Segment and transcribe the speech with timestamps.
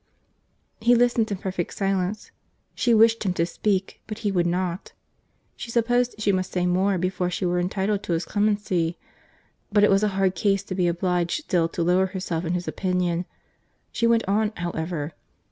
[0.79, 2.31] He listened in perfect silence.
[2.73, 4.93] She wished him to speak, but he would not.
[5.55, 8.97] She supposed she must say more before she were entitled to his clemency;
[9.71, 12.67] but it was a hard case to be obliged still to lower herself in his
[12.67, 13.25] opinion.
[13.91, 15.13] She went on, however.